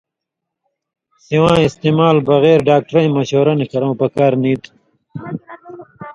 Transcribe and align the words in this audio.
سِواں 1.25 1.59
استعمال 1.67 2.15
بغیر 2.29 2.57
ڈاکٹرَیں 2.69 3.13
مشورہ 3.17 3.53
نہ 3.59 3.65
کرؤں 3.71 3.93
پکار 4.01 4.33
نی 4.41 4.53
تُھو۔ 4.61 4.71